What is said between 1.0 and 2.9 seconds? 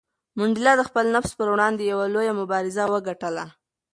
نفس پر وړاندې یوه لویه مبارزه